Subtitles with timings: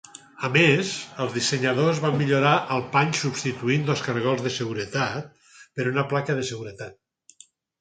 [0.47, 0.93] A més,
[1.25, 5.47] els dissenyadors van millorar el pany substituint dos cargols de seguretat
[5.79, 7.49] per una placa de seguretat.